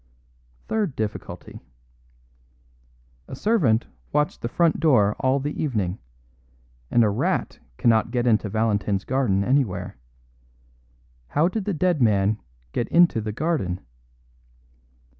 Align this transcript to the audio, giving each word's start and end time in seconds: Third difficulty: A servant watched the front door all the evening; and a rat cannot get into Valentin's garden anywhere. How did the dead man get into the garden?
Third 0.67 0.95
difficulty: 0.95 1.61
A 3.27 3.35
servant 3.35 3.85
watched 4.11 4.41
the 4.41 4.49
front 4.49 4.79
door 4.79 5.15
all 5.19 5.39
the 5.39 5.61
evening; 5.61 5.99
and 6.89 7.03
a 7.03 7.09
rat 7.11 7.59
cannot 7.77 8.09
get 8.09 8.25
into 8.25 8.49
Valentin's 8.49 9.03
garden 9.03 9.43
anywhere. 9.43 9.97
How 11.27 11.47
did 11.47 11.65
the 11.65 11.73
dead 11.75 12.01
man 12.01 12.39
get 12.71 12.87
into 12.87 13.21
the 13.21 13.31
garden? 13.31 13.79